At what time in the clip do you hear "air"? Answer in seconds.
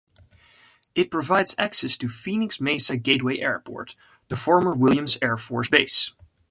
5.21-5.37